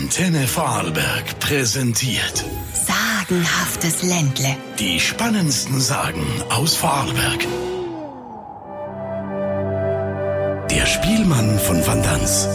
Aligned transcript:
Antenne 0.00 0.46
Vorarlberg 0.46 1.38
präsentiert 1.40 2.42
Sagenhaftes 2.72 4.02
Ländle. 4.02 4.56
die 4.78 4.98
spannendsten 4.98 5.78
Sagen 5.78 6.24
aus 6.48 6.74
Vorarlberg. 6.74 7.46
Der 10.70 10.86
Spielmann 10.86 11.58
von 11.58 11.86
Van 11.86 12.02
Dans. 12.02 12.48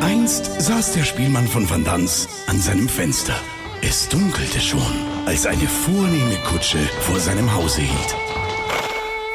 Einst 0.00 0.48
saß 0.60 0.92
der 0.92 1.04
Spielmann 1.04 1.48
von 1.48 1.68
Van 1.68 1.82
Dans 1.82 2.28
an 2.46 2.60
seinem 2.60 2.88
Fenster. 2.88 3.34
Es 3.82 4.08
dunkelte 4.08 4.60
schon, 4.60 4.94
als 5.26 5.44
eine 5.44 5.66
vornehme 5.66 6.36
Kutsche 6.48 6.78
vor 7.00 7.18
seinem 7.18 7.52
Hause 7.52 7.80
hielt. 7.80 8.37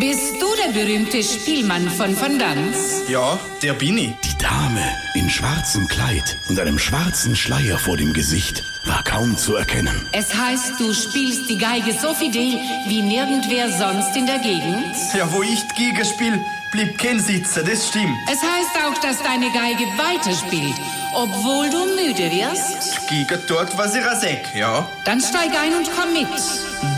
Bist 0.00 0.40
du 0.40 0.46
der 0.56 0.72
berühmte 0.72 1.22
Spielmann 1.22 1.86
von 1.90 2.18
Van 2.18 2.38
Dans? 2.38 3.02
Ja, 3.06 3.38
der 3.62 3.74
bin 3.74 3.98
ich. 3.98 4.14
Die 4.24 4.38
Dame 4.38 4.82
in 5.12 5.28
schwarzem 5.28 5.86
Kleid 5.88 6.38
und 6.48 6.58
einem 6.58 6.78
schwarzen 6.78 7.36
Schleier 7.36 7.76
vor 7.76 7.98
dem 7.98 8.14
Gesicht 8.14 8.64
war 8.84 9.02
kaum 9.04 9.36
zu 9.36 9.56
erkennen. 9.56 10.06
Es 10.12 10.34
heißt, 10.34 10.78
du 10.78 10.92
spielst 10.94 11.48
die 11.48 11.58
Geige 11.58 11.92
so 11.92 12.14
fidel 12.14 12.58
wie 12.86 13.02
nirgendwer 13.02 13.70
sonst 13.70 14.16
in 14.16 14.26
der 14.26 14.38
Gegend. 14.38 14.94
Ja, 15.14 15.30
wo 15.32 15.42
ich 15.42 15.60
die 15.68 15.90
Giga 15.90 16.04
spiel, 16.04 16.40
blieb 16.72 16.98
kein 16.98 17.20
Sitzen, 17.20 17.64
das 17.66 17.88
stimmt. 17.88 18.16
Es 18.26 18.40
heißt 18.40 18.86
auch, 18.86 18.98
dass 19.02 19.22
deine 19.22 19.50
Geige 19.52 19.84
weiterspielt, 19.98 20.74
obwohl 21.14 21.68
du 21.70 21.84
müde 21.96 22.30
wirst. 22.30 23.00
Die 23.10 23.16
Giga 23.18 23.36
tut, 23.36 23.76
was 23.76 23.94
ihr 23.94 24.02
sag, 24.02 24.54
ja. 24.54 24.88
Dann 25.04 25.20
steig 25.20 25.50
ein 25.60 25.74
und 25.74 25.90
komm 25.94 26.12
mit. 26.12 26.28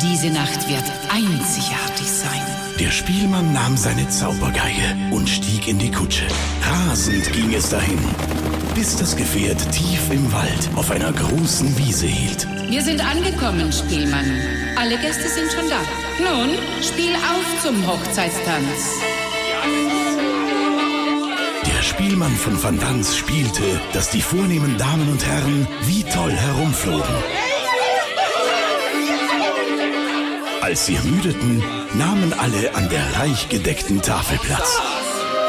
Diese 0.03 0.31
Nacht 0.31 0.69
wird 0.69 0.85
einzigartig 1.13 2.09
sein. 2.09 2.43
Der 2.79 2.91
Spielmann 2.91 3.53
nahm 3.53 3.77
seine 3.77 4.09
Zaubergeige 4.09 4.97
und 5.11 5.29
stieg 5.29 5.69
in 5.69 5.79
die 5.79 5.91
Kutsche. 5.91 6.27
Rasend 6.63 7.33
ging 7.33 7.53
es 7.53 7.69
dahin, 7.69 7.99
bis 8.75 8.97
das 8.97 9.17
Gefährt 9.17 9.61
tief 9.73 10.11
im 10.11 10.33
Wald 10.33 10.71
auf 10.77 10.91
einer 10.91 11.13
großen 11.13 11.77
Wiese 11.77 12.07
hielt. 12.07 12.47
Wir 12.71 12.83
sind 12.83 13.05
angekommen, 13.05 13.71
Spielmann. 13.73 14.31
Alle 14.77 14.97
Gäste 14.99 15.29
sind 15.29 15.53
schon 15.53 15.69
da. 15.69 15.81
Nun, 16.19 16.51
spiel 16.83 17.15
auf 17.15 17.63
zum 17.63 17.87
Hochzeitstanz. 17.87 19.03
Der 21.67 21.83
Spielmann 21.83 22.35
von 22.35 22.63
Van 22.63 22.79
Dans 22.79 23.17
spielte, 23.17 23.63
dass 23.93 24.11
die 24.11 24.23
vornehmen 24.23 24.79
Damen 24.79 25.09
und 25.11 25.25
Herren 25.25 25.69
wie 25.87 26.05
toll 26.05 26.33
herumflogen. 26.33 27.15
Als 30.63 30.87
sie 30.87 30.95
ermüdeten, 30.95 31.63
nahmen 31.95 32.33
alle 32.39 32.75
an 32.75 32.89
der 32.89 33.21
reich 33.21 33.49
gedeckten 33.49 34.01
Tafel 34.01 34.39
Platz. 34.39 34.81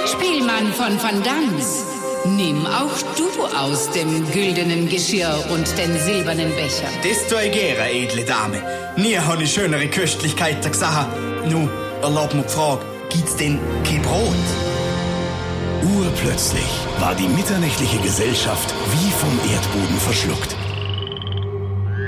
Spielmann 0.05 0.73
von 0.73 1.01
Van 1.01 1.23
Dans, 1.23 1.85
nimm 2.25 2.65
auch 2.65 2.97
du 3.17 3.43
aus 3.57 3.89
dem 3.91 4.29
güldenen 4.31 4.87
Geschirr 4.89 5.35
und 5.51 5.67
den 5.77 5.97
silbernen 5.99 6.51
Becher. 6.55 6.89
Ich 7.03 7.27
gerne, 7.51 7.91
edle 7.91 8.23
Dame. 8.23 8.61
Nie 8.97 9.17
habe 9.17 9.43
ich 9.43 9.53
schönere 9.53 9.87
Köstlichkeiten 9.87 10.71
gesehen. 10.71 11.07
Nu, 11.49 11.69
erlaub 12.01 12.33
mir 12.33 12.43
die 12.43 12.49
Frage, 12.49 12.81
gibt's 13.09 13.35
denn 13.35 13.59
kein 13.83 14.01
Brot? 14.01 14.35
Urplötzlich 15.97 16.63
war 16.99 17.13
die 17.15 17.27
mitternächtliche 17.27 17.97
Gesellschaft 17.99 18.73
wie 18.91 19.11
vom 19.11 19.37
Erdboden 19.51 19.97
verschluckt. 19.97 20.55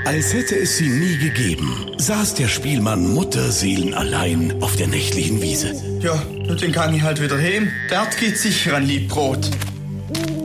Als 0.05 0.33
hätte 0.33 0.55
es 0.55 0.77
sie 0.77 0.88
nie 0.88 1.17
gegeben, 1.17 1.91
saß 1.97 2.35
der 2.35 2.47
Spielmann 2.47 3.11
mutterseelenallein 3.13 4.61
auf 4.61 4.75
der 4.75 4.88
nächtlichen 4.88 5.41
Wiese. 5.41 5.73
Ja, 6.02 6.22
dann 6.47 6.72
kann 6.72 6.94
ich 6.94 7.02
halt 7.02 7.22
wieder 7.22 7.38
heim. 7.38 7.72
Dort 7.89 8.16
gibt's 8.17 8.44
sicher 8.44 8.75
ein 8.75 8.85
Lieb 8.85 9.09
Brot. 9.09 9.50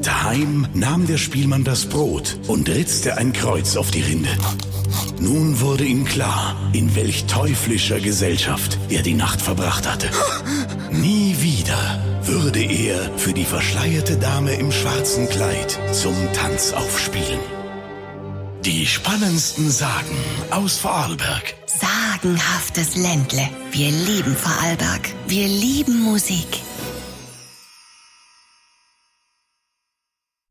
Daheim 0.02 0.66
nahm 0.74 1.06
der 1.06 1.18
Spielmann 1.18 1.64
das 1.64 1.86
Brot 1.86 2.38
und 2.46 2.68
ritzte 2.68 3.16
ein 3.16 3.32
Kreuz 3.32 3.76
auf 3.76 3.90
die 3.90 4.02
Rinde. 4.02 4.30
Nun 5.20 5.60
wurde 5.60 5.84
ihm 5.84 6.04
klar, 6.04 6.56
in 6.72 6.94
welch 6.94 7.26
teuflischer 7.26 8.00
Gesellschaft 8.00 8.78
er 8.88 9.02
die 9.02 9.14
Nacht 9.14 9.40
verbracht 9.40 9.88
hatte. 9.88 10.08
Nie 10.90 11.36
wieder 11.40 12.02
würde 12.22 12.62
er 12.62 13.18
für 13.18 13.32
die 13.32 13.44
verschleierte 13.44 14.16
Dame 14.16 14.54
im 14.54 14.72
schwarzen 14.72 15.28
Kleid 15.28 15.78
zum 15.92 16.14
Tanz 16.32 16.72
aufspielen. 16.72 17.40
Die 18.64 18.86
spannendsten 18.86 19.70
Sagen 19.70 20.16
aus 20.50 20.78
Vorarlberg. 20.78 21.54
Sagenhaftes 21.66 22.96
Ländle. 22.96 23.48
Wir 23.72 23.90
lieben 23.90 24.36
Vorarlberg. 24.36 25.08
Wir 25.26 25.48
lieben 25.48 26.02
Musik. 26.02 26.60